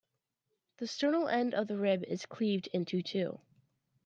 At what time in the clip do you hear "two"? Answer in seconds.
3.03-3.39